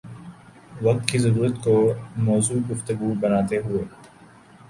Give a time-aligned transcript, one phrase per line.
[0.81, 1.75] وقت کی ضرورت کو
[2.19, 3.83] موضوع گفتگو بناتے ہوئے